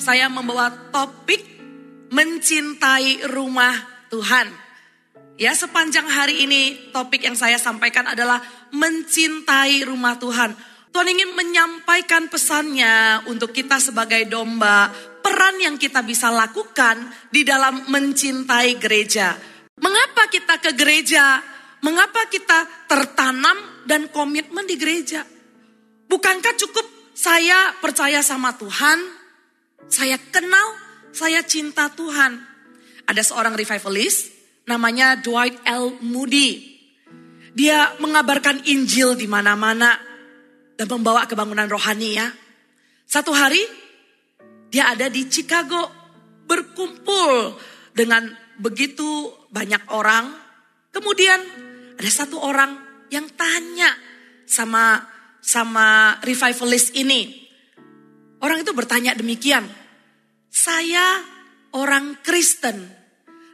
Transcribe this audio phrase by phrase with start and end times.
[0.00, 1.44] saya membawa topik
[2.08, 3.76] mencintai rumah
[4.08, 4.48] Tuhan.
[5.36, 8.40] Ya, sepanjang hari ini topik yang saya sampaikan adalah
[8.72, 10.52] mencintai rumah Tuhan.
[10.90, 14.90] Tuhan ingin menyampaikan pesannya untuk kita sebagai domba,
[15.22, 16.98] peran yang kita bisa lakukan
[17.30, 19.38] di dalam mencintai gereja.
[19.78, 21.38] Mengapa kita ke gereja?
[21.80, 25.24] Mengapa kita tertanam dan komitmen di gereja?
[26.10, 26.84] Bukankah cukup
[27.16, 29.19] saya percaya sama Tuhan,
[29.86, 30.76] saya kenal,
[31.14, 32.42] saya cinta Tuhan.
[33.06, 34.30] Ada seorang revivalist
[34.68, 35.98] namanya Dwight L.
[36.04, 36.78] Moody.
[37.50, 39.98] Dia mengabarkan Injil di mana-mana
[40.78, 42.30] dan membawa kebangunan rohani ya.
[43.10, 43.60] Satu hari
[44.70, 45.90] dia ada di Chicago
[46.46, 47.58] berkumpul
[47.90, 48.30] dengan
[48.62, 50.30] begitu banyak orang.
[50.94, 51.40] Kemudian
[51.98, 52.78] ada satu orang
[53.10, 53.90] yang tanya
[54.46, 55.02] sama
[55.42, 57.39] sama revivalist ini.
[58.40, 59.68] Orang itu bertanya demikian.
[60.48, 61.20] Saya
[61.76, 62.88] orang Kristen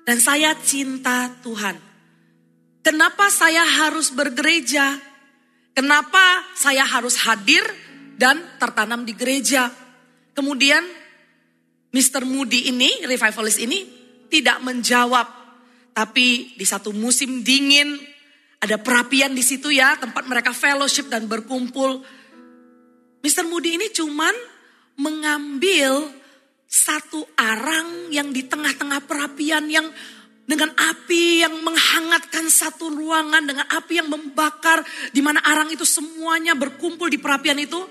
[0.07, 1.77] dan saya cinta Tuhan.
[2.87, 4.95] Kenapa saya harus bergereja?
[5.75, 7.67] Kenapa saya harus hadir
[8.15, 9.69] dan tertanam di gereja?
[10.33, 10.87] Kemudian
[11.91, 12.23] Mr.
[12.23, 13.83] Moody ini, revivalist ini
[14.31, 15.27] tidak menjawab.
[15.91, 17.97] Tapi di satu musim dingin
[18.63, 22.07] ada perapian di situ ya, tempat mereka fellowship dan berkumpul.
[23.27, 23.45] Mr.
[23.51, 24.33] Moody ini cuman
[24.97, 26.09] mengambil
[26.67, 29.87] satu arang yang di tengah-tengah perapian yang
[30.47, 36.55] dengan api yang menghangatkan satu ruangan dengan api yang membakar di mana arang itu semuanya
[36.55, 37.83] berkumpul di perapian itu.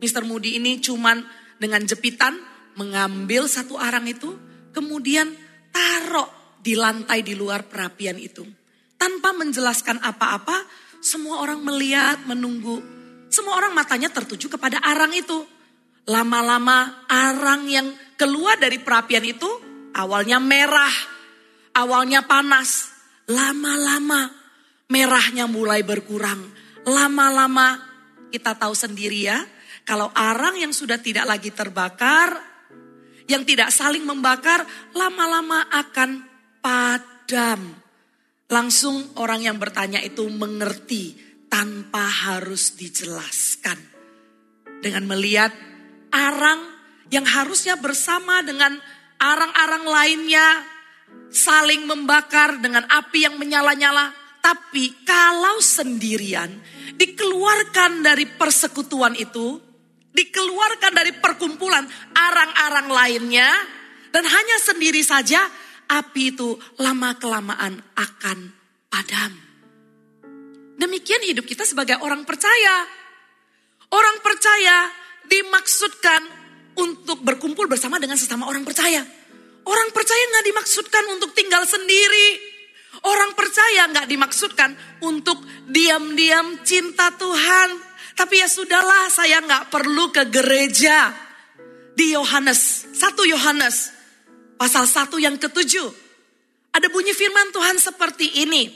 [0.00, 0.24] Mr.
[0.24, 1.20] Moody ini cuman
[1.60, 2.38] dengan jepitan
[2.78, 4.32] mengambil satu arang itu
[4.70, 5.34] kemudian
[5.74, 6.30] taruh
[6.60, 8.46] di lantai di luar perapian itu.
[9.00, 10.68] Tanpa menjelaskan apa-apa,
[11.00, 12.84] semua orang melihat, menunggu.
[13.32, 15.48] Semua orang matanya tertuju kepada arang itu.
[16.08, 19.48] Lama-lama arang yang keluar dari perapian itu
[19.96, 20.92] awalnya merah,
[21.76, 22.92] awalnya panas.
[23.30, 24.26] Lama-lama
[24.90, 26.50] merahnya mulai berkurang.
[26.82, 27.78] Lama-lama
[28.34, 29.38] kita tahu sendiri ya,
[29.86, 32.38] kalau arang yang sudah tidak lagi terbakar,
[33.30, 36.26] yang tidak saling membakar, lama-lama akan
[36.58, 37.78] padam.
[38.50, 41.14] Langsung orang yang bertanya itu mengerti
[41.46, 43.78] tanpa harus dijelaskan.
[44.82, 45.54] Dengan melihat
[46.10, 46.60] arang
[47.10, 48.78] yang harusnya bersama dengan
[49.18, 50.46] arang-arang lainnya
[51.30, 54.14] saling membakar dengan api yang menyala-nyala.
[54.40, 56.48] Tapi kalau sendirian
[56.96, 59.60] dikeluarkan dari persekutuan itu,
[60.16, 61.84] dikeluarkan dari perkumpulan
[62.16, 63.50] arang-arang lainnya
[64.10, 65.44] dan hanya sendiri saja
[65.90, 68.38] api itu lama-kelamaan akan
[68.88, 69.32] padam.
[70.80, 72.88] Demikian hidup kita sebagai orang percaya.
[73.90, 74.88] Orang percaya
[75.30, 76.22] dimaksudkan
[76.74, 79.06] untuk berkumpul bersama dengan sesama orang percaya.
[79.62, 82.50] Orang percaya nggak dimaksudkan untuk tinggal sendiri.
[83.06, 84.74] Orang percaya nggak dimaksudkan
[85.06, 85.38] untuk
[85.70, 87.68] diam-diam cinta Tuhan.
[88.18, 91.14] Tapi ya sudahlah saya nggak perlu ke gereja.
[91.94, 93.92] Di Yohanes, satu Yohanes
[94.56, 95.88] pasal 1 yang ketujuh.
[96.70, 98.72] Ada bunyi firman Tuhan seperti ini.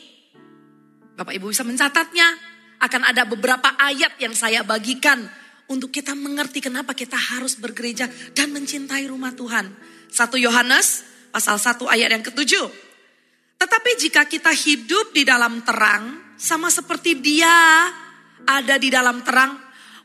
[1.15, 2.53] Bapak Ibu bisa mencatatnya.
[2.85, 5.25] Akan ada beberapa ayat yang saya bagikan
[5.69, 9.73] untuk kita mengerti kenapa kita harus bergereja dan mencintai rumah Tuhan.
[10.13, 11.03] 1 Yohanes
[11.33, 12.67] pasal 1 ayat yang ketujuh.
[13.59, 17.89] Tetapi jika kita hidup di dalam terang, sama seperti dia
[18.45, 19.57] ada di dalam terang,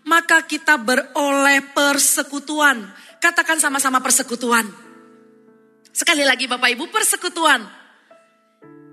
[0.07, 2.87] maka kita beroleh persekutuan.
[3.19, 4.63] Katakan sama-sama persekutuan.
[5.91, 7.61] Sekali lagi Bapak Ibu persekutuan.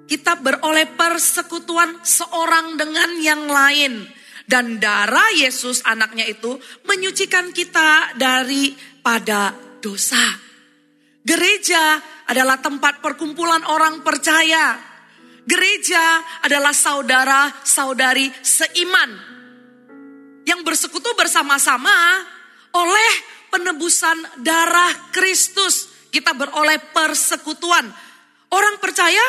[0.06, 4.06] Kita beroleh persekutuan seorang dengan yang lain.
[4.46, 6.54] Dan darah Yesus anaknya itu
[6.86, 9.50] menyucikan kita daripada
[9.82, 10.22] dosa.
[11.26, 11.98] Gereja
[12.30, 14.78] adalah tempat perkumpulan orang percaya.
[15.42, 19.10] Gereja adalah saudara-saudari seiman
[20.46, 22.22] yang bersekutu bersama-sama
[22.70, 23.12] oleh
[23.50, 27.84] penebusan darah Kristus kita beroleh persekutuan.
[28.48, 29.20] Orang percaya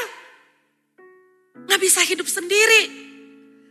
[1.65, 3.06] nggak bisa hidup sendiri.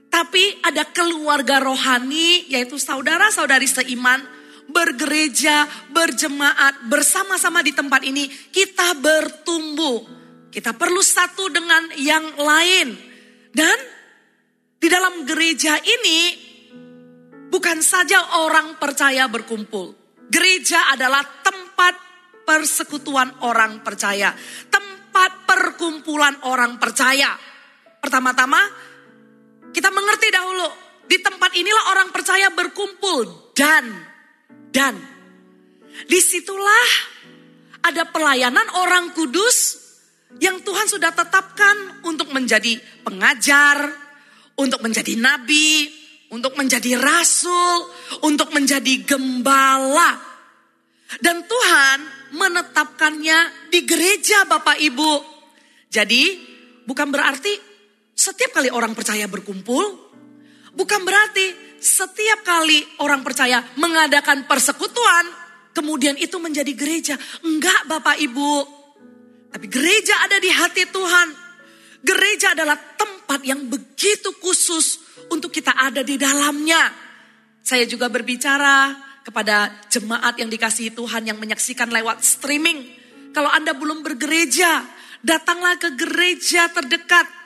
[0.07, 4.23] Tapi ada keluarga rohani yaitu saudara-saudari seiman
[4.67, 10.17] bergereja, berjemaat bersama-sama di tempat ini kita bertumbuh.
[10.51, 12.89] Kita perlu satu dengan yang lain.
[13.53, 13.79] Dan
[14.77, 16.21] di dalam gereja ini
[17.49, 19.97] bukan saja orang percaya berkumpul.
[20.27, 21.95] Gereja adalah tempat
[22.47, 24.35] persekutuan orang percaya,
[24.71, 27.35] tempat perkumpulan orang percaya.
[28.03, 28.61] Pertama-tama,
[29.77, 30.65] kita mengerti dahulu
[31.05, 33.85] di tempat inilah orang percaya berkumpul dan
[34.73, 34.97] dan
[36.09, 36.89] Di situlah
[37.85, 39.81] ada pelayanan orang kudus
[40.41, 43.89] yang Tuhan sudah tetapkan untuk menjadi pengajar,
[44.61, 45.89] untuk menjadi nabi,
[46.29, 47.89] untuk menjadi rasul,
[48.21, 50.21] untuk menjadi gembala.
[51.17, 51.99] Dan Tuhan
[52.37, 55.15] menetapkannya di gereja Bapak Ibu.
[55.89, 56.25] Jadi
[56.85, 57.66] bukan berarti
[58.27, 59.87] setiap kali orang percaya berkumpul,
[60.75, 65.31] bukan berarti setiap kali orang percaya mengadakan persekutuan,
[65.71, 67.15] kemudian itu menjadi gereja.
[67.47, 68.55] Enggak Bapak Ibu.
[69.55, 71.29] Tapi gereja ada di hati Tuhan.
[72.03, 74.99] Gereja adalah tempat yang begitu khusus
[75.31, 76.91] untuk kita ada di dalamnya.
[77.63, 82.91] Saya juga berbicara kepada jemaat yang dikasihi Tuhan yang menyaksikan lewat streaming.
[83.35, 84.87] Kalau Anda belum bergereja,
[85.23, 87.46] datanglah ke gereja terdekat.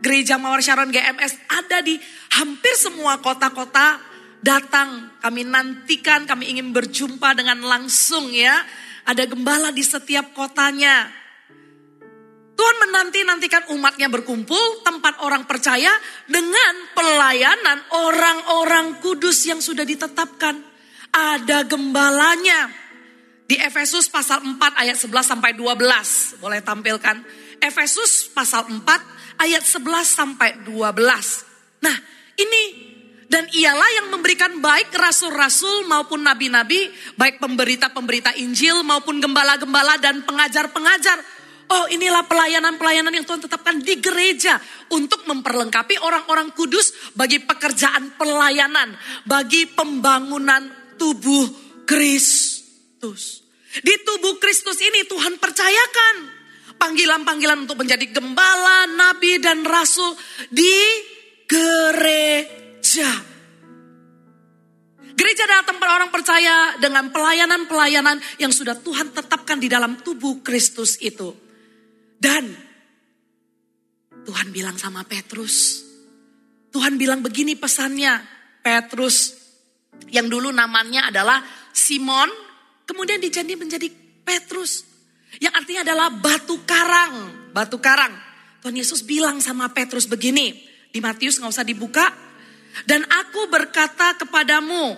[0.00, 2.00] Gereja Mawar Sharon GMS ada di
[2.40, 4.00] hampir semua kota-kota.
[4.40, 8.56] Datang, kami nantikan, kami ingin berjumpa dengan langsung ya.
[9.04, 11.12] Ada gembala di setiap kotanya.
[12.56, 15.92] Tuhan menanti-nantikan umatnya berkumpul, tempat orang percaya
[16.28, 20.60] dengan pelayanan orang-orang kudus yang sudah ditetapkan.
[21.12, 22.68] Ada gembalanya.
[23.48, 26.40] Di Efesus pasal 4 ayat 11 sampai 12.
[26.40, 27.16] Boleh tampilkan.
[27.60, 31.82] Efesus pasal 4 ayat 11 sampai 12.
[31.82, 31.96] Nah
[32.36, 32.62] ini
[33.30, 41.40] dan ialah yang memberikan baik rasul-rasul maupun nabi-nabi, baik pemberita-pemberita Injil maupun gembala-gembala dan pengajar-pengajar
[41.70, 44.58] Oh inilah pelayanan-pelayanan yang Tuhan tetapkan di gereja
[44.90, 48.90] untuk memperlengkapi orang-orang kudus bagi pekerjaan pelayanan,
[49.22, 50.66] bagi pembangunan
[50.98, 51.46] tubuh
[51.86, 53.46] Kristus.
[53.70, 56.39] Di tubuh Kristus ini Tuhan percayakan
[56.80, 60.16] panggilan-panggilan untuk menjadi gembala, nabi dan rasul
[60.48, 60.80] di
[61.44, 63.10] gereja.
[65.12, 70.96] Gereja adalah tempat orang percaya dengan pelayanan-pelayanan yang sudah Tuhan tetapkan di dalam tubuh Kristus
[71.04, 71.36] itu.
[72.16, 72.48] Dan
[74.24, 75.84] Tuhan bilang sama Petrus,
[76.72, 78.16] Tuhan bilang begini pesannya,
[78.64, 79.36] Petrus
[80.08, 81.44] yang dulu namanya adalah
[81.76, 82.32] Simon,
[82.88, 83.88] kemudian dijadi menjadi
[84.24, 84.89] Petrus.
[85.38, 87.14] Yang artinya adalah batu karang,
[87.54, 88.10] batu karang.
[88.60, 90.52] Tuhan Yesus bilang sama Petrus begini,
[90.90, 92.10] di Matius nggak usah dibuka.
[92.82, 94.94] Dan aku berkata kepadamu,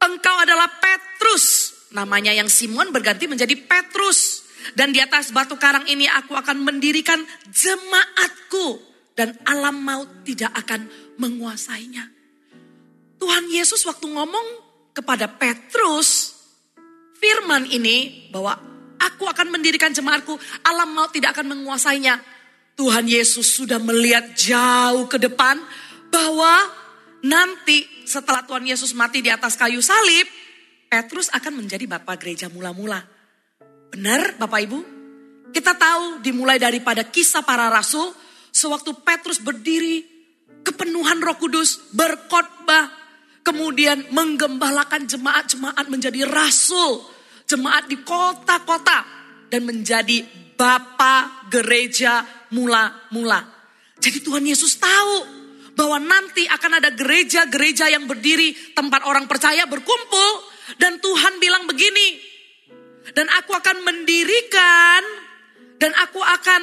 [0.00, 1.76] engkau adalah Petrus.
[1.92, 4.48] Namanya yang Simon berganti menjadi Petrus.
[4.76, 8.80] Dan di atas batu karang ini aku akan mendirikan jemaatku.
[9.16, 10.88] Dan alam maut tidak akan
[11.20, 12.08] menguasainya.
[13.20, 14.46] Tuhan Yesus waktu ngomong
[14.96, 16.40] kepada Petrus,
[17.20, 18.69] firman ini bahwa
[19.00, 22.20] aku akan mendirikan jemaatku, alam maut tidak akan menguasainya.
[22.76, 25.60] Tuhan Yesus sudah melihat jauh ke depan
[26.08, 26.64] bahwa
[27.24, 30.24] nanti setelah Tuhan Yesus mati di atas kayu salib,
[30.90, 32.98] Petrus akan menjadi bapak gereja mula-mula.
[33.90, 34.78] Benar Bapak Ibu?
[35.50, 38.14] Kita tahu dimulai daripada kisah para rasul,
[38.54, 40.06] sewaktu Petrus berdiri,
[40.62, 42.86] kepenuhan roh kudus, berkhotbah,
[43.42, 47.02] kemudian menggembalakan jemaat-jemaat menjadi rasul,
[47.50, 49.02] jemaat di kota-kota,
[49.50, 50.22] dan menjadi
[50.54, 52.22] Bapa gereja
[52.54, 53.42] mula-mula.
[53.98, 55.14] Jadi Tuhan Yesus tahu
[55.74, 60.30] bahwa nanti akan ada gereja-gereja yang berdiri tempat orang percaya berkumpul
[60.78, 62.22] dan Tuhan bilang begini,
[63.16, 65.02] dan aku akan mendirikan
[65.80, 66.62] dan aku akan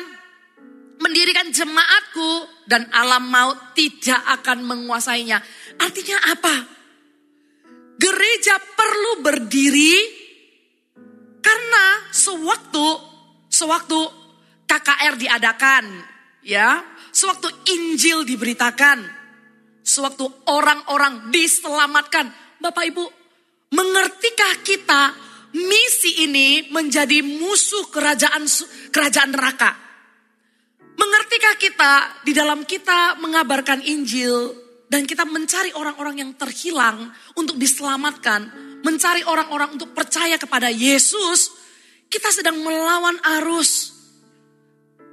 [1.01, 5.41] mendirikan jemaatku dan alam maut tidak akan menguasainya.
[5.81, 6.55] Artinya apa?
[7.97, 10.16] Gereja perlu berdiri
[11.41, 12.85] karena sewaktu
[13.47, 13.99] sewaktu
[14.67, 15.85] KKR diadakan,
[16.43, 19.01] ya, sewaktu Injil diberitakan,
[19.81, 22.29] sewaktu orang-orang diselamatkan.
[22.59, 23.05] Bapak Ibu,
[23.71, 25.01] mengertikah kita
[25.55, 28.45] misi ini menjadi musuh kerajaan
[28.91, 29.71] kerajaan neraka.
[30.97, 31.93] Mengertikah kita
[32.25, 38.47] di dalam kita mengabarkan Injil dan kita mencari orang-orang yang terhilang untuk diselamatkan,
[38.83, 41.51] mencari orang-orang untuk percaya kepada Yesus,
[42.07, 43.95] kita sedang melawan arus.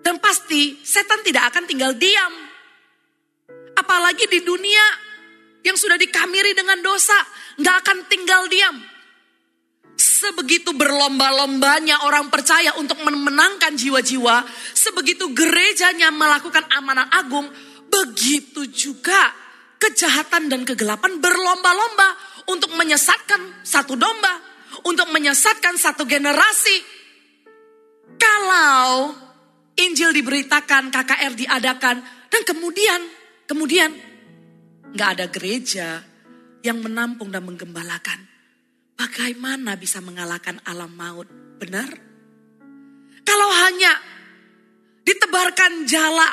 [0.05, 2.35] Dan pasti setan tidak akan tinggal diam.
[3.75, 4.87] Apalagi di dunia
[5.65, 7.17] yang sudah dikamiri dengan dosa,
[7.57, 8.95] nggak akan tinggal diam
[9.95, 14.43] Sebegitu berlomba-lombanya orang percaya untuk memenangkan jiwa-jiwa,
[14.75, 17.47] sebegitu gerejanya melakukan amanah agung,
[17.87, 19.31] begitu juga
[19.79, 22.09] kejahatan dan kegelapan berlomba-lomba
[22.51, 24.41] untuk menyesatkan satu domba,
[24.85, 26.77] untuk menyesatkan satu generasi.
[28.15, 29.13] Kalau
[29.75, 31.97] Injil diberitakan, KKR diadakan,
[32.31, 33.01] dan kemudian,
[33.51, 33.91] kemudian
[34.95, 36.03] nggak ada gereja
[36.63, 38.35] yang menampung dan menggembalakan
[38.95, 41.27] bagaimana bisa mengalahkan alam maut?
[41.59, 41.91] Benar?
[43.25, 43.93] Kalau hanya
[45.03, 46.29] ditebarkan jala,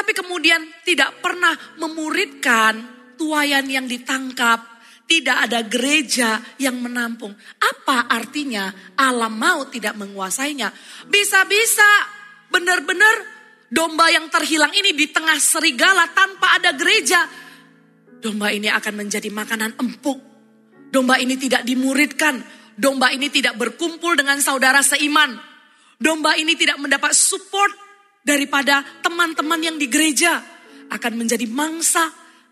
[0.00, 2.80] tapi kemudian tidak pernah memuridkan
[3.20, 4.64] tuayan yang ditangkap,
[5.04, 7.36] tidak ada gereja yang menampung.
[7.60, 10.72] Apa artinya alam maut tidak menguasainya?
[11.04, 11.84] Bisa-bisa
[12.48, 13.28] benar-benar
[13.68, 17.28] domba yang terhilang ini di tengah serigala tanpa ada gereja.
[18.24, 20.16] Domba ini akan menjadi makanan empuk.
[20.88, 22.40] Domba ini tidak dimuridkan.
[22.72, 25.36] Domba ini tidak berkumpul dengan saudara seiman.
[26.00, 27.89] Domba ini tidak mendapat support
[28.24, 30.40] daripada teman-teman yang di gereja.
[30.90, 32.10] Akan menjadi mangsa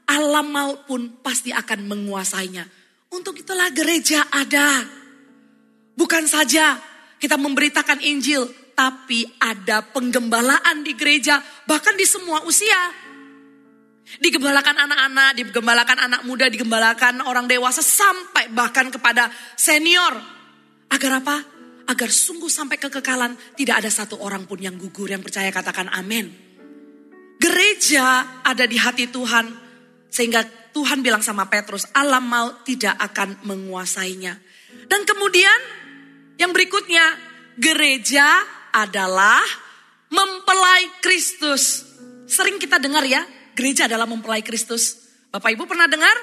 [0.08, 2.64] alam maut pun pasti akan menguasainya.
[3.12, 4.84] Untuk itulah gereja ada.
[5.98, 6.78] Bukan saja
[7.18, 8.46] kita memberitakan Injil,
[8.78, 12.78] tapi ada penggembalaan di gereja, bahkan di semua usia.
[14.22, 20.14] Digembalakan anak-anak, digembalakan anak muda, digembalakan orang dewasa, sampai bahkan kepada senior.
[20.88, 21.57] Agar apa?
[21.88, 26.28] Agar sungguh sampai kekekalan tidak ada satu orang pun yang gugur yang percaya katakan amin.
[27.40, 29.48] Gereja ada di hati Tuhan
[30.12, 30.44] sehingga
[30.76, 34.36] Tuhan bilang sama Petrus, alam maut tidak akan menguasainya.
[34.84, 35.58] Dan kemudian
[36.36, 37.16] yang berikutnya,
[37.56, 38.26] gereja
[38.70, 39.40] adalah
[40.12, 41.88] mempelai Kristus.
[42.28, 43.24] Sering kita dengar ya,
[43.56, 45.08] gereja adalah mempelai Kristus.
[45.32, 46.14] Bapak Ibu pernah dengar?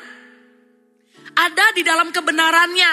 [1.36, 2.92] Ada di dalam kebenarannya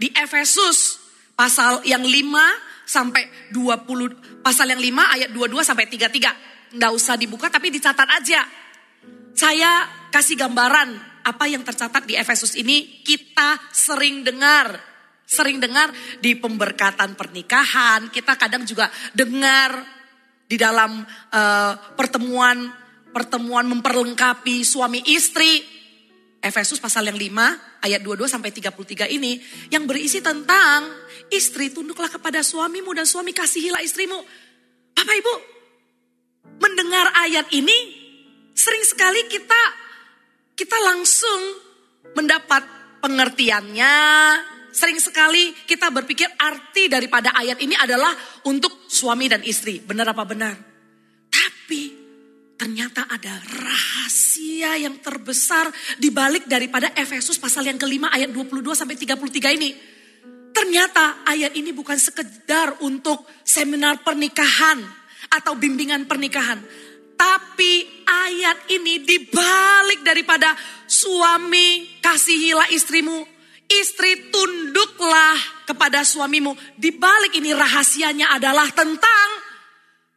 [0.00, 1.01] di Efesus
[1.36, 6.76] pasal yang 5 sampai 20 pasal yang 5 ayat 22 sampai 33.
[6.76, 8.42] Enggak usah dibuka tapi dicatat aja.
[9.32, 14.92] Saya kasih gambaran apa yang tercatat di Efesus ini kita sering dengar.
[15.22, 15.88] Sering dengar
[16.20, 19.80] di pemberkatan pernikahan, kita kadang juga dengar
[20.44, 21.00] di dalam
[21.32, 22.68] uh, pertemuan
[23.16, 25.81] pertemuan memperlengkapi suami istri.
[26.42, 29.38] Efesus pasal yang 5 ayat 22 sampai 33 ini
[29.70, 30.90] yang berisi tentang
[31.30, 34.18] istri tunduklah kepada suamimu dan suami kasihilah istrimu.
[34.92, 35.34] Bapak Ibu,
[36.58, 38.02] mendengar ayat ini
[38.52, 39.62] Sering sekali kita
[40.52, 41.40] kita langsung
[42.12, 42.62] mendapat
[43.00, 43.96] pengertiannya.
[44.72, 48.12] Sering sekali kita berpikir arti daripada ayat ini adalah
[48.48, 49.80] untuk suami dan istri.
[49.80, 50.54] Benar apa benar?
[51.28, 52.01] Tapi
[52.62, 55.66] ternyata ada rahasia yang terbesar
[55.98, 59.74] di balik daripada Efesus pasal yang kelima ayat 22 sampai 33 ini.
[60.54, 64.78] Ternyata ayat ini bukan sekedar untuk seminar pernikahan
[65.34, 66.62] atau bimbingan pernikahan.
[67.18, 70.54] Tapi ayat ini dibalik daripada
[70.86, 73.26] suami kasihilah istrimu.
[73.66, 76.54] Istri tunduklah kepada suamimu.
[76.78, 79.28] Dibalik ini rahasianya adalah tentang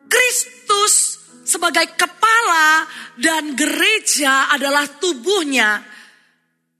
[0.05, 5.85] Kristus sebagai kepala dan gereja adalah tubuhnya.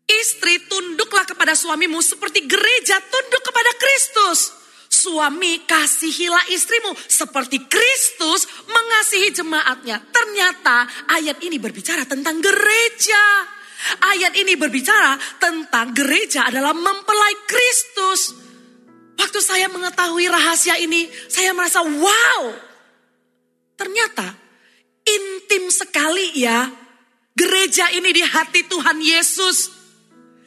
[0.05, 4.53] Istri tunduklah kepada suamimu seperti gereja tunduk kepada Kristus.
[4.86, 10.01] Suami kasihilah istrimu seperti Kristus mengasihi jemaatnya.
[10.01, 13.53] Ternyata ayat ini berbicara tentang gereja.
[14.01, 18.34] Ayat ini berbicara tentang gereja adalah mempelai Kristus.
[19.15, 22.43] Waktu saya mengetahui rahasia ini, saya merasa wow.
[23.75, 24.44] Ternyata
[25.05, 26.65] intim sekali ya
[27.35, 29.69] gereja ini di hati Tuhan Yesus.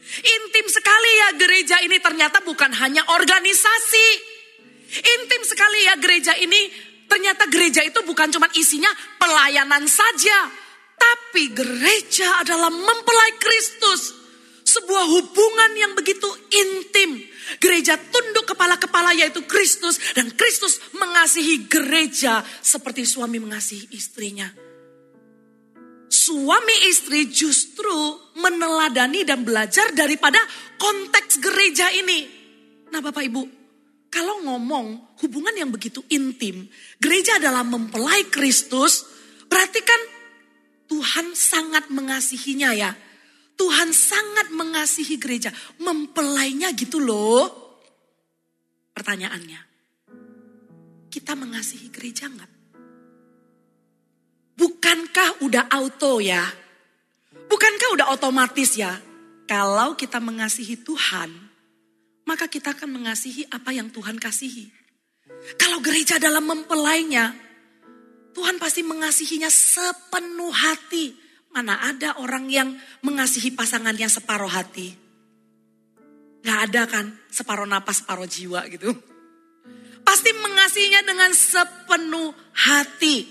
[0.08, 4.08] Intim sekali ya gereja ini ternyata bukan hanya organisasi.
[4.88, 6.88] Intim sekali ya gereja ini.
[7.08, 8.88] Ternyata gereja itu bukan cuma isinya
[9.20, 10.48] pelayanan saja.
[10.98, 14.16] Tapi gereja adalah mempelai Kristus.
[14.64, 17.27] Sebuah hubungan yang begitu intim.
[17.56, 19.96] Gereja tunduk kepala-kepala yaitu Kristus.
[20.12, 24.52] Dan Kristus mengasihi gereja seperti suami mengasihi istrinya.
[26.08, 30.40] Suami istri justru meneladani dan belajar daripada
[30.76, 32.28] konteks gereja ini.
[32.92, 33.42] Nah Bapak Ibu,
[34.08, 39.04] kalau ngomong hubungan yang begitu intim, gereja adalah mempelai Kristus,
[39.48, 40.00] berarti kan
[40.88, 42.96] Tuhan sangat mengasihinya ya.
[43.58, 45.50] Tuhan sangat mengasihi gereja,
[45.82, 47.50] mempelainya gitu loh.
[48.94, 49.60] Pertanyaannya,
[51.10, 52.50] kita mengasihi gereja enggak?
[54.58, 56.42] Bukankah udah auto ya?
[57.50, 58.94] Bukankah udah otomatis ya?
[59.48, 61.30] Kalau kita mengasihi Tuhan,
[62.26, 64.68] maka kita akan mengasihi apa yang Tuhan kasihi.
[65.56, 67.32] Kalau gereja dalam mempelainya,
[68.36, 71.27] Tuhan pasti mengasihinya sepenuh hati.
[71.58, 72.70] Mana ada orang yang
[73.02, 74.94] mengasihi pasangannya separuh hati.
[76.46, 78.94] Gak ada kan separuh napas, separuh jiwa gitu.
[80.06, 83.26] Pasti mengasihinya dengan sepenuh hati.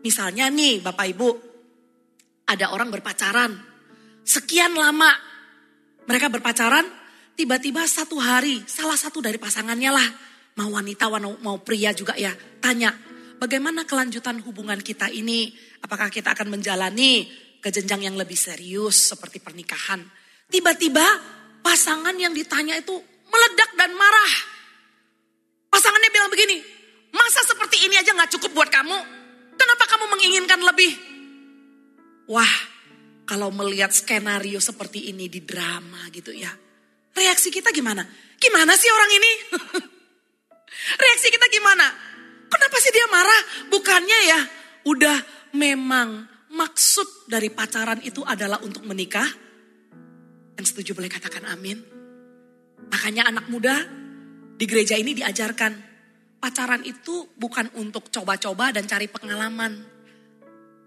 [0.00, 1.28] Misalnya nih Bapak Ibu,
[2.48, 3.52] ada orang berpacaran.
[4.24, 5.12] Sekian lama
[6.08, 6.88] mereka berpacaran,
[7.36, 10.08] tiba-tiba satu hari salah satu dari pasangannya lah,
[10.56, 11.12] mau wanita
[11.44, 12.32] mau pria juga ya,
[12.64, 12.96] tanya,
[13.36, 15.52] bagaimana kelanjutan hubungan kita ini?
[15.84, 17.28] Apakah kita akan menjalani
[17.60, 20.00] ke jenjang yang lebih serius seperti pernikahan?
[20.50, 21.04] Tiba-tiba
[21.62, 22.96] pasangan yang ditanya itu
[23.30, 24.32] meledak dan marah.
[25.70, 26.58] Pasangannya bilang begini,
[27.14, 28.98] masa seperti ini aja gak cukup buat kamu?
[29.54, 30.92] Kenapa kamu menginginkan lebih?
[32.26, 32.54] Wah,
[33.28, 36.50] kalau melihat skenario seperti ini di drama gitu ya.
[37.14, 38.02] Reaksi kita gimana?
[38.40, 39.32] Gimana sih orang ini?
[41.02, 41.86] Reaksi kita gimana?
[42.50, 43.42] Kenapa sih dia marah?
[43.70, 44.40] Bukannya ya
[44.90, 45.18] udah
[45.54, 49.26] memang maksud dari pacaran itu adalah untuk menikah?
[50.58, 51.78] Yang setuju boleh katakan amin.
[52.90, 53.76] Makanya anak muda
[54.58, 55.72] di gereja ini diajarkan
[56.40, 59.72] pacaran itu bukan untuk coba-coba dan cari pengalaman.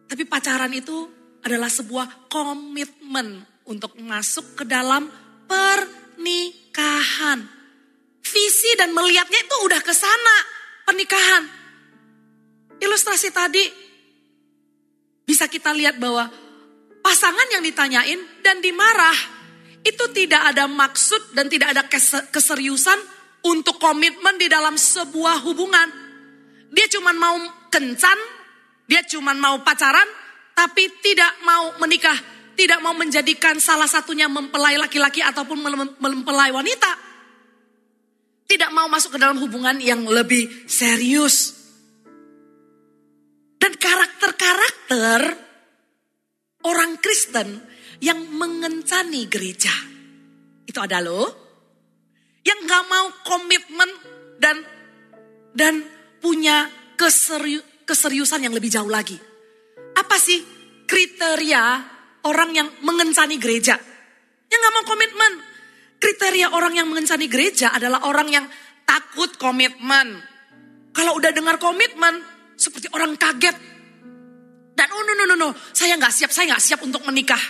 [0.10, 1.10] Tapi pacaran itu
[1.46, 5.08] adalah sebuah komitmen untuk masuk ke dalam
[5.48, 7.40] pernikahan.
[8.24, 10.36] Visi dan melihatnya itu udah ke sana,
[10.88, 11.44] pernikahan.
[12.82, 13.83] Ilustrasi tadi
[15.24, 16.28] bisa kita lihat bahwa
[17.04, 19.16] pasangan yang ditanyain dan dimarah
[19.84, 21.84] itu tidak ada maksud dan tidak ada
[22.32, 22.96] keseriusan
[23.44, 25.88] untuk komitmen di dalam sebuah hubungan.
[26.72, 27.36] Dia cuma mau
[27.68, 28.16] kencan,
[28.88, 30.08] dia cuma mau pacaran,
[30.56, 32.16] tapi tidak mau menikah,
[32.56, 35.60] tidak mau menjadikan salah satunya mempelai laki-laki ataupun
[36.00, 36.92] mempelai wanita.
[38.48, 41.63] Tidak mau masuk ke dalam hubungan yang lebih serius.
[43.64, 45.20] Dan karakter-karakter
[46.68, 47.64] orang Kristen
[48.04, 49.72] yang mengencani gereja.
[50.68, 51.32] Itu ada loh.
[52.44, 53.88] Yang gak mau komitmen
[54.36, 54.60] dan
[55.56, 55.80] dan
[56.20, 56.68] punya
[57.00, 59.16] keserius, keseriusan yang lebih jauh lagi.
[59.96, 60.44] Apa sih
[60.84, 61.64] kriteria
[62.28, 63.80] orang yang mengencani gereja?
[64.52, 65.34] Yang gak mau komitmen.
[66.04, 68.44] Kriteria orang yang mengencani gereja adalah orang yang
[68.84, 70.20] takut komitmen.
[70.92, 72.33] Kalau udah dengar komitmen,
[72.64, 73.58] seperti orang kaget.
[74.74, 77.44] Dan oh no no no no, saya nggak siap, saya nggak siap untuk menikah.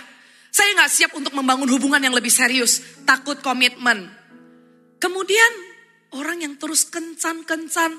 [0.50, 4.06] Saya nggak siap untuk membangun hubungan yang lebih serius, takut komitmen.
[4.98, 5.52] Kemudian
[6.14, 7.92] orang yang terus kencan-kencan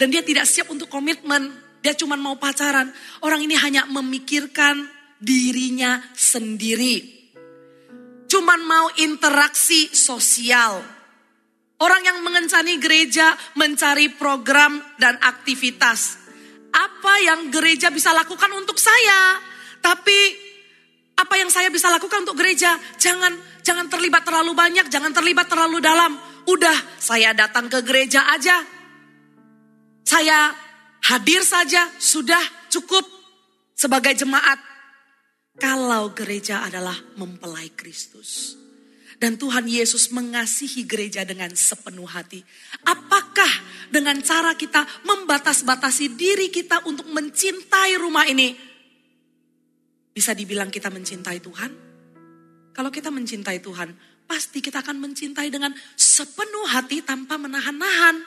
[0.00, 1.52] dan dia tidak siap untuk komitmen,
[1.84, 2.88] dia cuma mau pacaran.
[3.20, 4.88] Orang ini hanya memikirkan
[5.18, 7.18] dirinya sendiri.
[8.28, 10.80] Cuman mau interaksi sosial.
[11.78, 16.17] Orang yang mengencani gereja mencari program dan aktivitas.
[16.78, 19.42] Apa yang gereja bisa lakukan untuk saya?
[19.82, 20.18] Tapi
[21.18, 22.78] apa yang saya bisa lakukan untuk gereja?
[22.94, 26.14] Jangan jangan terlibat terlalu banyak, jangan terlibat terlalu dalam.
[26.46, 28.62] Udah, saya datang ke gereja aja.
[30.06, 30.54] Saya
[31.08, 33.06] Hadir saja sudah cukup
[33.72, 34.58] sebagai jemaat.
[35.58, 38.54] Kalau gereja adalah mempelai Kristus.
[39.18, 42.38] Dan Tuhan Yesus mengasihi gereja dengan sepenuh hati.
[42.86, 43.50] Apakah
[43.90, 48.54] dengan cara kita membatas-batasi diri kita untuk mencintai rumah ini?
[50.14, 51.70] Bisa dibilang kita mencintai Tuhan?
[52.70, 53.90] Kalau kita mencintai Tuhan,
[54.22, 58.22] pasti kita akan mencintai dengan sepenuh hati tanpa menahan-nahan.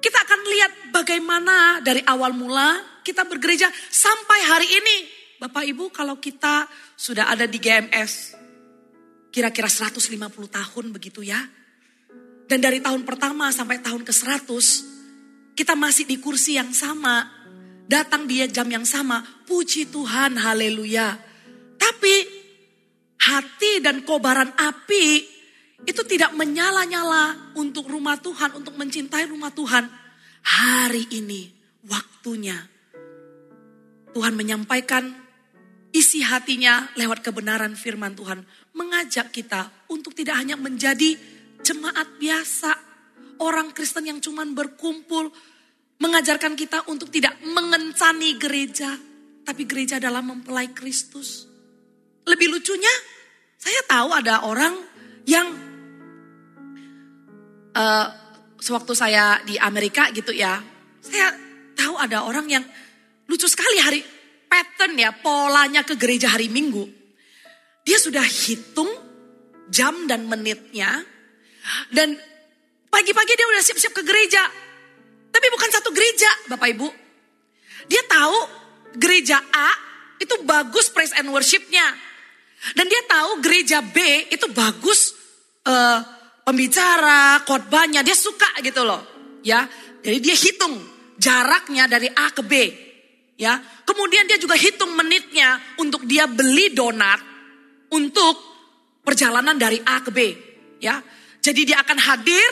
[0.00, 4.96] Kita akan lihat bagaimana dari awal mula kita bergereja sampai hari ini.
[5.36, 6.64] Bapak Ibu kalau kita
[6.96, 8.35] sudah ada di GMS
[9.36, 10.16] kira-kira 150
[10.48, 11.36] tahun begitu ya.
[12.48, 14.48] Dan dari tahun pertama sampai tahun ke-100
[15.52, 17.28] kita masih di kursi yang sama.
[17.84, 19.20] Datang dia jam yang sama.
[19.44, 21.20] Puji Tuhan, haleluya.
[21.76, 22.14] Tapi
[23.20, 25.36] hati dan kobaran api
[25.84, 29.84] itu tidak menyala-nyala untuk rumah Tuhan, untuk mencintai rumah Tuhan.
[30.46, 31.52] Hari ini
[31.84, 32.56] waktunya
[34.16, 35.26] Tuhan menyampaikan
[35.96, 38.44] isi hatinya lewat kebenaran firman Tuhan.
[38.76, 41.16] Mengajak kita untuk tidak hanya menjadi
[41.64, 42.72] jemaat biasa.
[43.40, 45.32] Orang Kristen yang cuman berkumpul.
[45.96, 48.92] Mengajarkan kita untuk tidak mengencani gereja.
[49.42, 51.48] Tapi gereja adalah mempelai Kristus.
[52.28, 52.94] Lebih lucunya,
[53.56, 54.74] saya tahu ada orang
[55.24, 55.46] yang
[57.76, 58.06] uh,
[58.60, 60.58] sewaktu saya di Amerika gitu ya,
[61.04, 61.32] saya
[61.76, 62.64] tahu ada orang yang
[63.28, 64.00] lucu sekali hari
[64.48, 67.05] pattern ya polanya ke gereja hari Minggu.
[67.86, 68.90] Dia sudah hitung
[69.70, 71.06] jam dan menitnya
[71.90, 72.18] dan
[72.90, 74.42] pagi-pagi dia udah siap-siap ke gereja.
[75.30, 76.88] Tapi bukan satu gereja, Bapak Ibu.
[77.86, 78.38] Dia tahu
[78.98, 79.70] gereja A
[80.18, 81.84] itu bagus praise and worshipnya.
[82.72, 85.12] Dan dia tahu gereja B itu bagus
[85.68, 86.00] uh,
[86.42, 89.04] pembicara, khotbahnya, dia suka gitu loh.
[89.44, 89.68] Ya,
[90.02, 90.74] jadi dia hitung
[91.20, 92.52] jaraknya dari A ke B.
[93.36, 97.35] Ya, kemudian dia juga hitung menitnya untuk dia beli donat
[97.92, 98.34] untuk
[99.06, 100.20] perjalanan dari A ke B.
[100.82, 100.98] ya.
[101.38, 102.50] Jadi dia akan hadir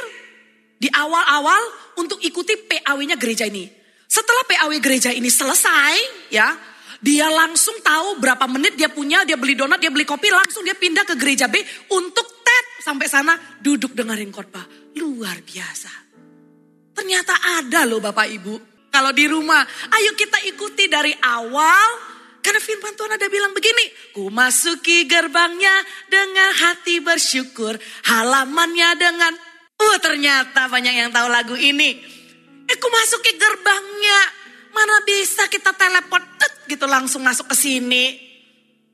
[0.79, 1.62] di awal-awal
[1.99, 3.66] untuk ikuti PAW-nya gereja ini.
[4.07, 5.94] Setelah PAW gereja ini selesai,
[6.31, 6.55] ya,
[7.03, 10.79] dia langsung tahu berapa menit dia punya, dia beli donat, dia beli kopi, langsung dia
[10.79, 11.59] pindah ke gereja B
[11.90, 14.62] untuk tet sampai sana duduk dengerin khotbah.
[14.94, 15.90] Luar biasa.
[16.94, 18.55] Ternyata ada loh Bapak Ibu.
[18.94, 22.13] Kalau di rumah, ayo kita ikuti dari awal
[22.44, 25.72] karena firman Tuhan ada bilang begini, ku masuki gerbangnya
[26.12, 27.72] dengan hati bersyukur,
[28.04, 29.33] halamannya dengan,
[29.80, 31.96] oh ternyata banyak yang tahu lagu ini.
[32.68, 34.20] Eh ku masuki gerbangnya,
[34.76, 36.37] mana bisa kita teleport
[36.68, 38.04] gitu langsung masuk ke sini.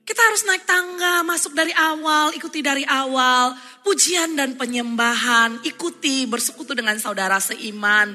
[0.07, 3.55] Kita harus naik tangga, masuk dari awal, ikuti dari awal.
[3.83, 8.15] Pujian dan penyembahan, ikuti bersekutu dengan saudara seiman.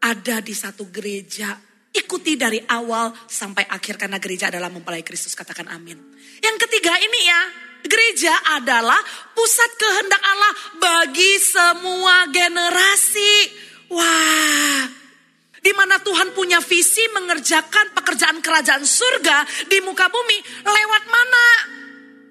[0.00, 1.56] Ada di satu gereja,
[1.92, 5.36] Ikuti dari awal sampai akhir karena gereja adalah mempelai Kristus.
[5.36, 6.00] Katakan amin.
[6.40, 7.42] Yang ketiga ini ya,
[7.84, 8.96] gereja adalah
[9.36, 13.34] pusat kehendak Allah bagi semua generasi.
[13.92, 14.88] Wah,
[15.60, 21.46] di mana Tuhan punya visi mengerjakan pekerjaan kerajaan surga di muka bumi lewat mana?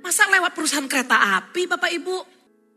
[0.02, 2.18] Masa lewat perusahaan kereta api Bapak Ibu?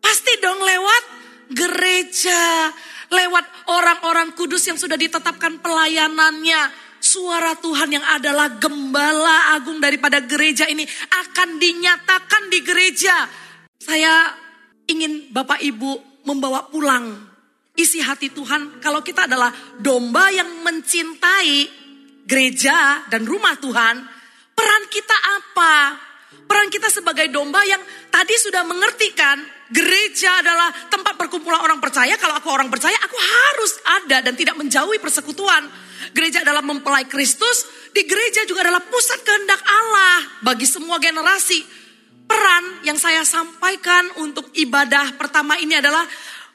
[0.05, 1.03] Pasti dong lewat
[1.49, 2.69] gereja
[3.15, 6.83] lewat orang-orang kudus yang sudah ditetapkan pelayanannya.
[7.05, 13.29] Suara Tuhan yang adalah gembala agung daripada gereja ini akan dinyatakan di gereja.
[13.77, 14.33] Saya
[14.89, 17.13] ingin Bapak Ibu membawa pulang
[17.77, 21.69] isi hati Tuhan kalau kita adalah domba yang mencintai
[22.25, 23.95] gereja dan rumah Tuhan.
[24.55, 25.75] Peran kita apa?
[26.49, 32.13] Peran kita sebagai domba yang tadi sudah mengertikan Gereja adalah tempat perkumpulan orang percaya.
[32.21, 35.65] Kalau aku orang percaya, aku harus ada dan tidak menjauhi persekutuan.
[36.13, 37.89] Gereja adalah mempelai Kristus.
[37.89, 41.65] Di gereja juga adalah pusat kehendak Allah bagi semua generasi.
[42.25, 46.05] Peran yang saya sampaikan untuk ibadah pertama ini adalah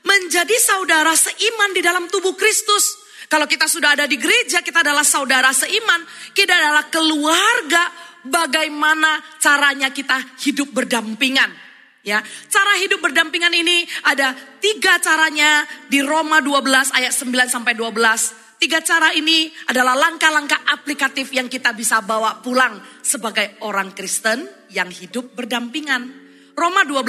[0.06, 3.10] menjadi saudara seiman di dalam tubuh Kristus.
[3.30, 6.02] Kalau kita sudah ada di gereja, kita adalah saudara seiman.
[6.34, 8.10] Kita adalah keluarga.
[8.20, 11.69] Bagaimana caranya kita hidup berdampingan.
[12.00, 14.32] Ya, cara hidup berdampingan ini ada
[14.64, 18.56] tiga caranya di Roma 12 ayat 9 sampai 12.
[18.60, 24.88] Tiga cara ini adalah langkah-langkah aplikatif yang kita bisa bawa pulang sebagai orang Kristen yang
[24.92, 26.12] hidup berdampingan.
[26.56, 27.08] Roma 12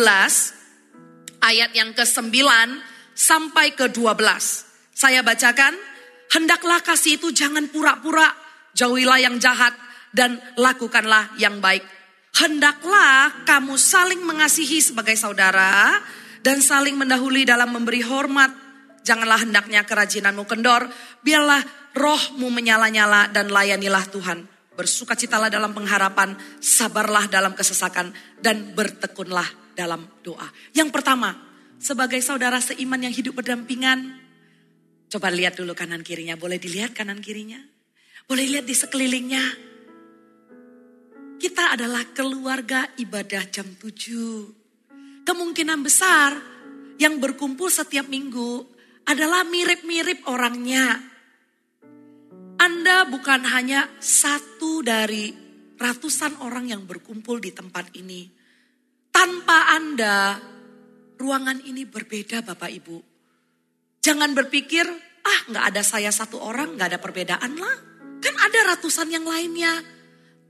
[1.42, 2.38] ayat yang ke-9
[3.14, 4.14] sampai ke-12.
[4.94, 5.74] Saya bacakan,
[6.34, 8.30] hendaklah kasih itu jangan pura-pura,
[8.74, 9.74] jauhilah yang jahat
[10.14, 11.99] dan lakukanlah yang baik
[12.36, 15.98] Hendaklah kamu saling mengasihi sebagai saudara
[16.40, 18.52] dan saling mendahului dalam memberi hormat.
[19.00, 20.86] Janganlah hendaknya kerajinanmu kendor,
[21.24, 21.60] biarlah
[21.96, 24.44] rohmu menyala-nyala dan layanilah Tuhan.
[24.76, 30.48] Bersukacitalah dalam pengharapan, sabarlah dalam kesesakan, dan bertekunlah dalam doa.
[30.72, 31.36] Yang pertama,
[31.76, 34.20] sebagai saudara seiman yang hidup berdampingan,
[35.10, 36.36] coba lihat dulu kanan kirinya.
[36.36, 37.60] Boleh dilihat kanan kirinya?
[38.28, 39.69] Boleh lihat di sekelilingnya?
[41.40, 45.24] Kita adalah keluarga ibadah jam 7.
[45.24, 46.36] Kemungkinan besar
[47.00, 48.68] yang berkumpul setiap minggu
[49.08, 51.00] adalah mirip-mirip orangnya.
[52.60, 55.32] Anda bukan hanya satu dari
[55.80, 58.28] ratusan orang yang berkumpul di tempat ini.
[59.08, 60.36] Tanpa Anda,
[61.16, 62.98] ruangan ini berbeda Bapak Ibu.
[64.04, 64.84] Jangan berpikir,
[65.24, 67.76] ah nggak ada saya satu orang, nggak ada perbedaan lah.
[68.20, 69.99] Kan ada ratusan yang lainnya.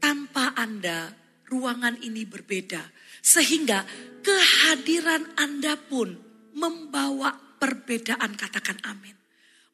[0.01, 1.13] Tanpa Anda,
[1.47, 2.81] ruangan ini berbeda.
[3.21, 3.85] Sehingga
[4.25, 6.17] kehadiran Anda pun
[6.57, 9.13] membawa perbedaan, katakan amin.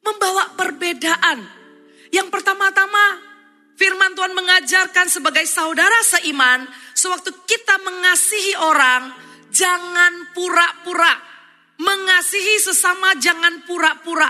[0.03, 1.39] Membawa perbedaan.
[2.11, 3.19] Yang pertama-tama,
[3.79, 9.11] firman Tuhan mengajarkan sebagai saudara seiman, sewaktu kita mengasihi orang,
[9.51, 11.23] jangan pura-pura.
[11.77, 14.27] Mengasihi sesama jangan pura-pura.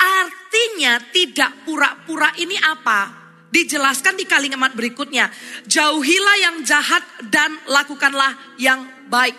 [0.00, 3.25] Artinya tidak pura-pura ini apa?
[3.46, 5.30] Dijelaskan di kalimat berikutnya.
[5.64, 9.36] Jauhilah yang jahat dan lakukanlah yang baik.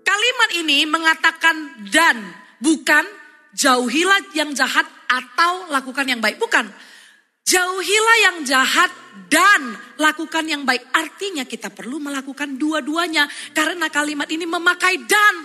[0.00, 2.18] Kalimat ini mengatakan dan
[2.58, 3.04] bukan
[3.54, 6.40] jauhilah yang jahat atau lakukan yang baik.
[6.40, 6.66] Bukan.
[7.46, 8.90] Jauhilah yang jahat
[9.26, 10.86] dan lakukan yang baik.
[10.94, 13.26] Artinya kita perlu melakukan dua-duanya.
[13.50, 15.36] Karena kalimat ini memakai dan.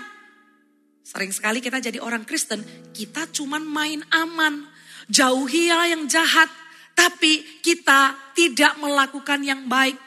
[1.06, 4.66] Sering sekali kita jadi orang Kristen, kita cuman main aman.
[5.06, 6.50] Jauhilah yang jahat,
[6.96, 10.00] tapi kita tidak melakukan yang baik.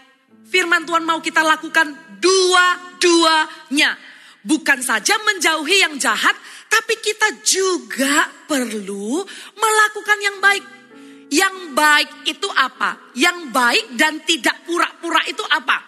[0.49, 3.93] Firman Tuhan mau kita lakukan dua-duanya.
[4.41, 6.33] Bukan saja menjauhi yang jahat,
[6.73, 9.21] tapi kita juga perlu
[9.55, 10.65] melakukan yang baik.
[11.29, 13.13] Yang baik itu apa?
[13.13, 15.85] Yang baik dan tidak pura-pura itu apa?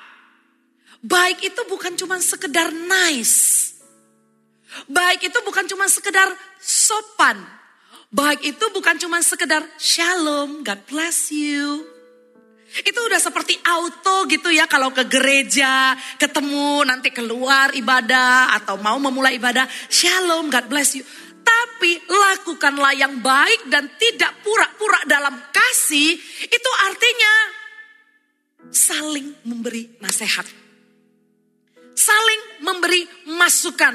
[1.01, 3.73] Baik itu bukan cuma sekedar nice.
[4.85, 6.29] Baik itu bukan cuma sekedar
[6.61, 7.41] sopan.
[8.11, 11.87] Baik itu bukan cuma sekedar shalom, God bless you.
[12.83, 18.99] Itu udah seperti auto gitu ya kalau ke gereja, ketemu nanti keluar ibadah atau mau
[18.99, 21.07] memulai ibadah, shalom, God bless you.
[21.47, 26.19] Tapi lakukanlah yang baik dan tidak pura-pura dalam kasih,
[26.51, 27.35] itu artinya
[28.75, 30.47] saling memberi nasihat.
[31.95, 33.07] Saling memberi
[33.39, 33.95] masukan.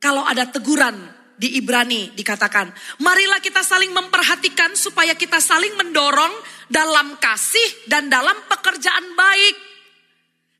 [0.00, 2.68] Kalau ada teguran di Ibrani dikatakan,
[3.00, 6.36] marilah kita saling memperhatikan supaya kita saling mendorong
[6.68, 9.56] dalam kasih dan dalam pekerjaan baik.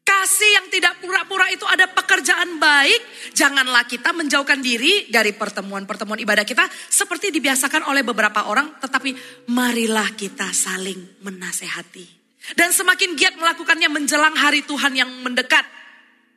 [0.01, 3.31] Kasih yang tidak pura-pura itu ada pekerjaan baik.
[3.37, 8.81] Janganlah kita menjauhkan diri dari pertemuan-pertemuan ibadah kita seperti dibiasakan oleh beberapa orang.
[8.81, 9.11] Tetapi
[9.53, 12.07] marilah kita saling menasehati.
[12.57, 15.63] Dan semakin giat melakukannya menjelang hari Tuhan yang mendekat.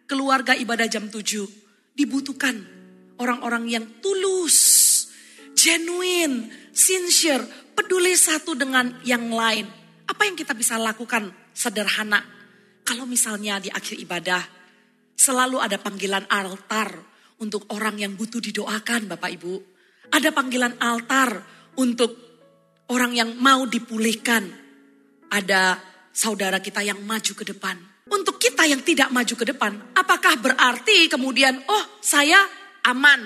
[0.03, 1.15] Keluarga ibadah jam 7
[1.95, 2.82] dibutuhkan
[3.17, 4.57] orang-orang yang tulus,
[5.53, 9.65] genuine, sincere, peduli satu dengan yang lain.
[10.09, 12.21] Apa yang kita bisa lakukan sederhana
[12.83, 14.43] kalau misalnya di akhir ibadah
[15.15, 16.99] selalu ada panggilan altar
[17.39, 19.53] untuk orang yang butuh didoakan Bapak Ibu.
[20.13, 21.41] Ada panggilan altar
[21.79, 22.11] untuk
[22.91, 24.43] orang yang mau dipulihkan.
[25.33, 25.79] Ada
[26.13, 27.79] saudara kita yang maju ke depan.
[28.13, 32.37] Untuk kita yang tidak maju ke depan, apakah berarti kemudian, oh saya
[32.87, 33.21] aman.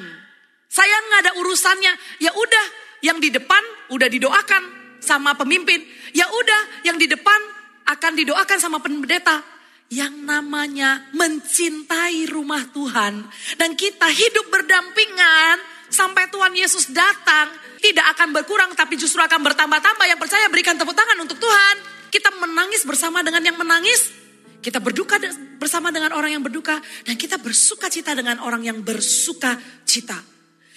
[0.68, 1.94] Saya nggak ada urusannya.
[2.22, 2.66] Ya udah,
[3.02, 3.62] yang di depan
[3.94, 4.64] udah didoakan
[5.02, 5.82] sama pemimpin.
[6.14, 7.40] Ya udah, yang di depan
[7.88, 9.40] akan didoakan sama pendeta
[9.88, 13.24] yang namanya mencintai rumah Tuhan
[13.56, 17.48] dan kita hidup berdampingan sampai Tuhan Yesus datang
[17.80, 21.76] tidak akan berkurang tapi justru akan bertambah-tambah yang percaya berikan tepuk tangan untuk Tuhan
[22.12, 24.12] kita menangis bersama dengan yang menangis
[24.68, 25.16] kita berduka
[25.56, 26.76] bersama dengan orang yang berduka
[27.08, 29.56] dan kita bersuka cita dengan orang yang bersuka
[29.88, 30.20] cita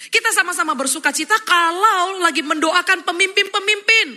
[0.07, 4.07] kita sama-sama bersuka cita kalau lagi mendoakan pemimpin-pemimpin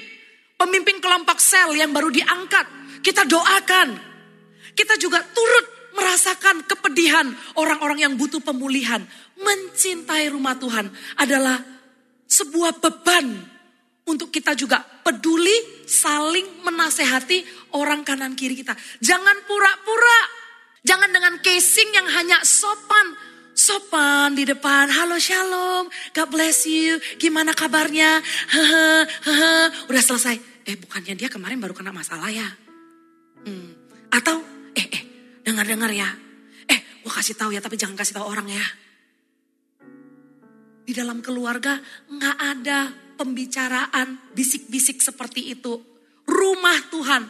[0.54, 4.00] pemimpin kelompok sel yang baru diangkat kita doakan.
[4.72, 7.28] Kita juga turut merasakan kepedihan
[7.60, 9.04] orang-orang yang butuh pemulihan.
[9.38, 10.88] Mencintai rumah Tuhan
[11.20, 11.60] adalah
[12.24, 13.53] sebuah beban
[14.04, 18.76] untuk kita juga peduli saling menasehati orang kanan kiri kita.
[19.00, 20.20] Jangan pura-pura.
[20.84, 23.16] Jangan dengan casing yang hanya sopan.
[23.54, 28.18] Sopan di depan, halo shalom, God bless you, gimana kabarnya?
[29.88, 30.66] Udah selesai.
[30.66, 32.50] Eh bukannya dia kemarin baru kena masalah ya?
[33.46, 33.70] Hmm.
[34.10, 34.42] Atau,
[34.74, 35.02] eh, eh,
[35.46, 36.10] dengar-dengar ya.
[36.66, 38.66] Eh, gue kasih tahu ya, tapi jangan kasih tahu orang ya.
[40.84, 41.78] Di dalam keluarga
[42.10, 42.78] nggak ada
[43.14, 45.78] pembicaraan bisik-bisik seperti itu.
[46.26, 47.22] Rumah Tuhan.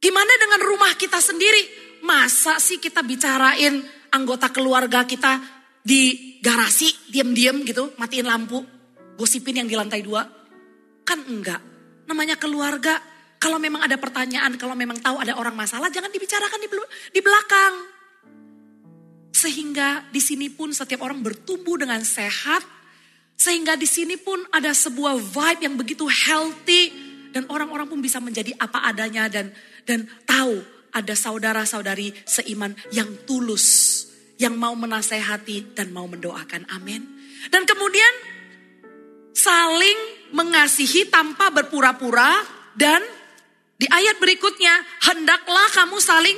[0.00, 1.68] Gimana dengan rumah kita sendiri?
[2.00, 5.40] Masa sih kita bicarain anggota keluarga kita
[5.80, 8.64] di garasi, diam-diam gitu, matiin lampu,
[9.16, 10.24] gosipin yang di lantai dua?
[11.04, 11.60] Kan enggak.
[12.08, 12.96] Namanya keluarga,
[13.40, 16.60] kalau memang ada pertanyaan, kalau memang tahu ada orang masalah, jangan dibicarakan
[17.12, 17.74] di belakang.
[19.32, 22.79] Sehingga di sini pun setiap orang bertumbuh dengan sehat.
[23.40, 27.08] Sehingga di sini pun ada sebuah vibe yang begitu healthy.
[27.32, 29.48] Dan orang-orang pun bisa menjadi apa adanya dan
[29.88, 30.60] dan tahu
[30.92, 34.04] ada saudara-saudari seiman yang tulus.
[34.36, 36.68] Yang mau menasehati dan mau mendoakan.
[36.76, 37.00] Amin.
[37.48, 38.12] Dan kemudian
[39.32, 42.44] saling mengasihi tanpa berpura-pura
[42.76, 43.00] dan
[43.80, 44.76] di ayat berikutnya,
[45.08, 46.36] hendaklah kamu saling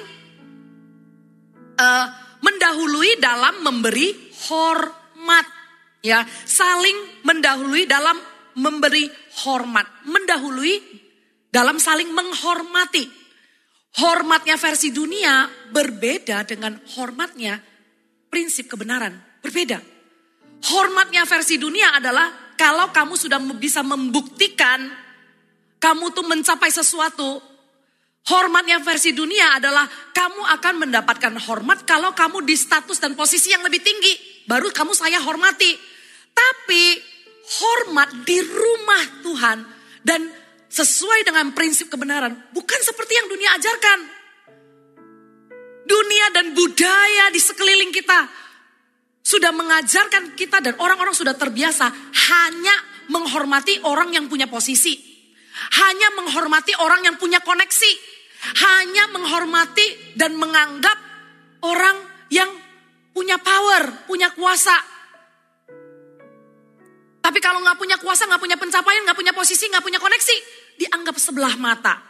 [1.74, 2.06] uh,
[2.38, 4.14] mendahului dalam memberi
[4.46, 5.61] hormat.
[6.02, 8.18] Ya, saling mendahului dalam
[8.58, 9.06] memberi
[9.46, 9.86] hormat.
[10.02, 10.82] Mendahului
[11.46, 13.06] dalam saling menghormati.
[13.92, 17.60] Hormatnya versi dunia berbeda dengan hormatnya
[18.26, 19.14] prinsip kebenaran.
[19.38, 19.78] Berbeda.
[20.62, 24.90] Hormatnya versi dunia adalah kalau kamu sudah bisa membuktikan
[25.82, 27.42] kamu tuh mencapai sesuatu.
[28.22, 29.84] Hormatnya versi dunia adalah
[30.14, 34.46] kamu akan mendapatkan hormat kalau kamu di status dan posisi yang lebih tinggi.
[34.46, 35.91] Baru kamu saya hormati.
[36.32, 36.84] Tapi
[37.60, 39.58] hormat di rumah Tuhan
[40.02, 40.20] dan
[40.72, 43.98] sesuai dengan prinsip kebenaran bukan seperti yang dunia ajarkan.
[45.82, 48.26] Dunia dan budaya di sekeliling kita
[49.22, 51.90] sudah mengajarkan kita dan orang-orang sudah terbiasa
[52.32, 52.76] hanya
[53.12, 55.12] menghormati orang yang punya posisi
[55.52, 57.92] hanya menghormati orang yang punya koneksi,
[58.66, 60.96] hanya menghormati dan menganggap
[61.62, 61.96] orang
[62.32, 62.48] yang
[63.12, 64.74] punya power, punya kuasa.
[67.22, 70.36] Tapi kalau nggak punya kuasa, nggak punya pencapaian, nggak punya posisi, nggak punya koneksi,
[70.82, 72.02] dianggap sebelah mata.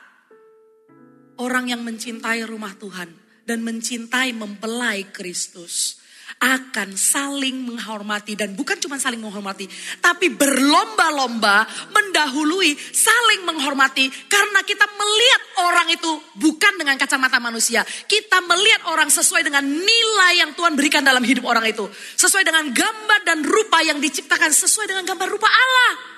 [1.38, 3.12] Orang yang mencintai rumah Tuhan
[3.46, 6.01] dan mencintai mempelai Kristus
[6.40, 9.68] akan saling menghormati dan bukan cuma saling menghormati,
[10.00, 17.84] tapi berlomba-lomba mendahului saling menghormati karena kita melihat orang itu bukan dengan kacamata manusia.
[17.84, 22.70] Kita melihat orang sesuai dengan nilai yang Tuhan berikan dalam hidup orang itu, sesuai dengan
[22.72, 26.12] gambar dan rupa yang diciptakan sesuai dengan gambar rupa Allah.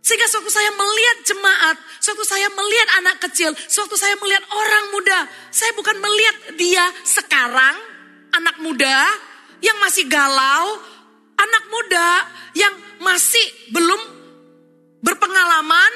[0.00, 5.18] Sehingga sewaktu saya melihat jemaat, sewaktu saya melihat anak kecil, sewaktu saya melihat orang muda,
[5.52, 7.76] saya bukan melihat dia sekarang,
[8.32, 8.96] anak muda
[9.60, 10.80] yang masih galau,
[11.36, 12.08] anak muda
[12.56, 14.00] yang masih belum
[15.00, 15.92] berpengalaman,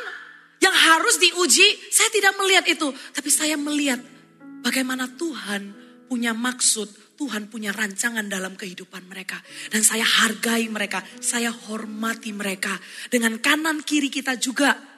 [0.61, 1.67] yang harus diuji.
[1.93, 4.01] Saya tidak melihat itu, tapi saya melihat
[4.65, 5.77] bagaimana Tuhan
[6.09, 9.39] punya maksud Tuhan punya rancangan dalam kehidupan mereka.
[9.71, 12.75] Dan saya hargai mereka, saya hormati mereka.
[13.07, 14.94] Dengan kanan kiri kita juga.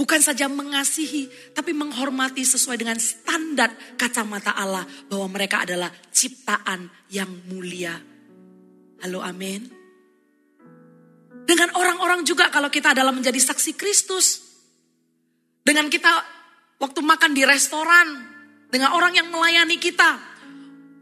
[0.00, 3.68] Bukan saja mengasihi, tapi menghormati sesuai dengan standar
[4.00, 4.88] kacamata Allah.
[5.12, 8.00] Bahwa mereka adalah ciptaan yang mulia.
[9.04, 9.60] Halo amin.
[11.44, 14.40] Dengan orang-orang juga kalau kita adalah menjadi saksi Kristus.
[15.60, 16.08] Dengan kita
[16.80, 18.08] waktu makan di restoran.
[18.72, 20.16] Dengan orang yang melayani kita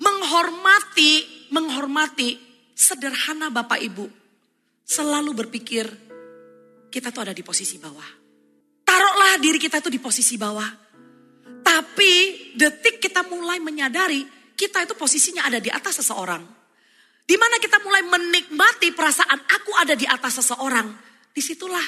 [0.02, 2.34] menghormati, menghormati
[2.74, 4.10] sederhana Bapak Ibu.
[4.82, 5.86] Selalu berpikir
[6.90, 8.26] kita tuh ada di posisi bawah.
[9.28, 10.72] Taruhlah diri kita itu di posisi bawah.
[11.60, 12.12] Tapi
[12.56, 14.24] detik kita mulai menyadari
[14.56, 16.40] kita itu posisinya ada di atas seseorang.
[17.28, 20.88] Di mana kita mulai menikmati perasaan aku ada di atas seseorang.
[21.28, 21.84] Di situlah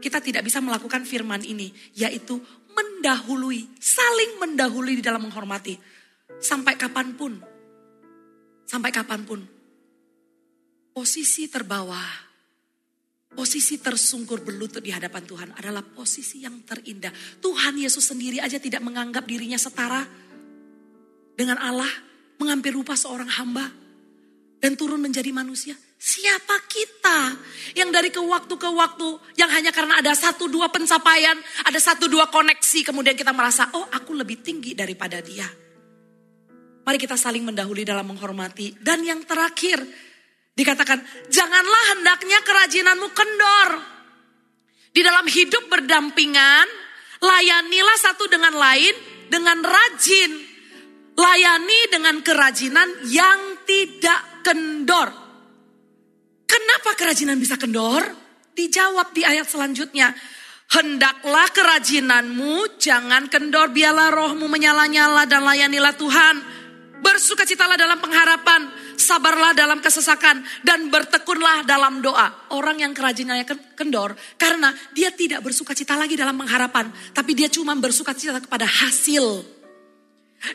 [0.00, 1.68] kita tidak bisa melakukan firman ini.
[1.92, 2.40] Yaitu
[2.72, 5.76] mendahului, saling mendahului di dalam menghormati.
[6.40, 7.36] Sampai kapan pun
[8.64, 9.44] Sampai kapan pun.
[10.96, 12.27] Posisi terbawah,
[13.38, 17.38] posisi tersungkur berlutut di hadapan Tuhan adalah posisi yang terindah.
[17.38, 20.02] Tuhan Yesus sendiri aja tidak menganggap dirinya setara
[21.38, 21.86] dengan Allah,
[22.42, 23.70] mengambil rupa seorang hamba
[24.58, 25.78] dan turun menjadi manusia.
[25.94, 27.38] Siapa kita
[27.78, 29.06] yang dari ke waktu ke waktu
[29.38, 33.86] yang hanya karena ada satu dua pencapaian, ada satu dua koneksi kemudian kita merasa oh
[33.86, 35.46] aku lebih tinggi daripada dia.
[36.82, 38.80] Mari kita saling mendahului dalam menghormati.
[38.80, 39.76] Dan yang terakhir,
[40.58, 40.98] dikatakan,
[41.30, 43.68] janganlah hendaknya kerajinanmu kendor.
[44.90, 46.66] Di dalam hidup berdampingan,
[47.22, 48.94] layanilah satu dengan lain
[49.30, 50.50] dengan rajin.
[51.18, 55.10] Layani dengan kerajinan yang tidak kendor.
[56.46, 58.06] Kenapa kerajinan bisa kendor?
[58.54, 60.14] Dijawab di ayat selanjutnya.
[60.68, 66.36] Hendaklah kerajinanmu jangan kendor, biarlah rohmu menyala-nyala dan layanilah Tuhan.
[67.02, 72.50] Bersukacitalah dalam pengharapan, sabarlah dalam kesesakan, dan bertekunlah dalam doa.
[72.52, 73.46] Orang yang kerajinannya
[73.78, 79.46] kendor, karena dia tidak bersukacita lagi dalam pengharapan, tapi dia cuma bersukacita kepada hasil.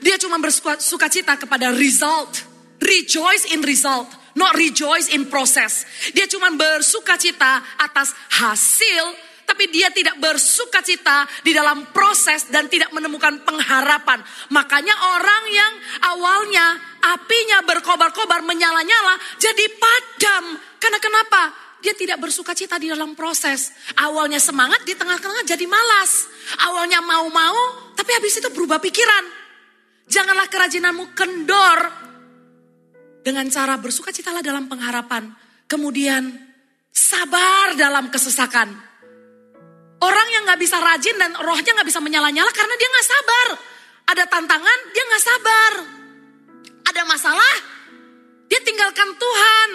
[0.04, 2.44] Dia cuma bersukacita kepada result.
[2.84, 5.88] Rejoice in result, not rejoice in process.
[6.12, 8.12] Dia cuma bersukacita atas
[8.44, 14.24] hasil tapi dia tidak bersuka cita di dalam proses dan tidak menemukan pengharapan.
[14.50, 15.74] Makanya orang yang
[16.16, 16.66] awalnya
[17.04, 20.46] apinya berkobar-kobar, menyala-nyala, jadi padam.
[20.80, 21.42] Karena kenapa?
[21.84, 23.76] Dia tidak bersuka cita di dalam proses.
[24.00, 26.32] Awalnya semangat, di tengah-tengah jadi malas.
[26.64, 29.44] Awalnya mau-mau, tapi habis itu berubah pikiran.
[30.08, 31.80] Janganlah kerajinanmu kendor
[33.24, 35.32] dengan cara bersuka citalah dalam pengharapan.
[35.68, 36.32] Kemudian
[36.92, 38.93] sabar dalam kesesakan
[40.04, 43.48] Orang yang gak bisa rajin dan rohnya gak bisa menyala-nyala karena dia gak sabar.
[44.12, 45.74] Ada tantangan, dia gak sabar.
[46.92, 47.56] Ada masalah,
[48.52, 49.70] dia tinggalkan Tuhan.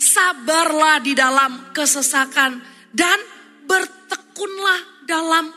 [0.00, 2.56] Sabarlah di dalam kesesakan
[2.96, 3.18] dan
[3.68, 5.52] bertekunlah dalam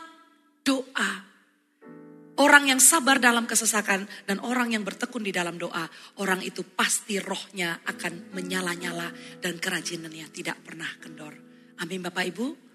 [0.60, 1.32] doa.
[2.42, 5.84] Orang yang sabar dalam kesesakan dan orang yang bertekun di dalam doa,
[6.20, 9.08] orang itu pasti rohnya akan menyala-nyala
[9.40, 11.32] dan kerajinannya tidak pernah kendor.
[11.80, 12.71] Amin Bapak Ibu.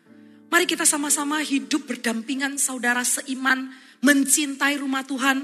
[0.48, 3.68] Mari kita sama-sama hidup berdampingan saudara seiman,
[4.00, 5.44] mencintai rumah Tuhan.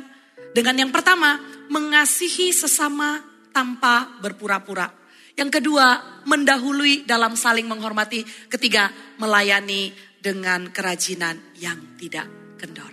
[0.55, 3.19] Dengan yang pertama, mengasihi sesama
[3.51, 4.87] tanpa berpura-pura.
[5.33, 8.23] Yang kedua, mendahului dalam saling menghormati.
[8.47, 9.91] Ketiga, melayani
[10.21, 12.92] dengan kerajinan yang tidak kendor.